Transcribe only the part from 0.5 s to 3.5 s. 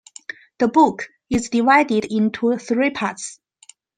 The book is divided into three parts.